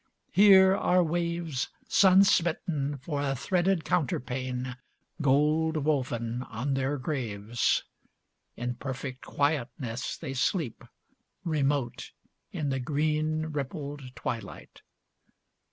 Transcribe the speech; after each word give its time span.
Here 0.31 0.75
are 0.75 1.03
waves 1.03 1.69
Sun 1.87 2.23
smitten 2.23 2.97
for 2.97 3.21
a 3.21 3.35
threaded 3.35 3.83
counterpane 3.85 4.75
Gold 5.21 5.77
woven 5.77 6.41
on 6.41 6.73
their 6.73 6.97
graves. 6.97 7.83
In 8.57 8.73
perfect 8.73 9.23
quietness 9.23 10.17
they 10.17 10.33
sleep, 10.33 10.83
remote 11.43 12.13
In 12.51 12.69
the 12.69 12.79
green, 12.79 13.45
rippled 13.51 14.01
twilight. 14.15 14.81